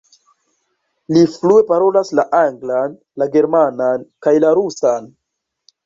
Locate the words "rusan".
4.63-5.11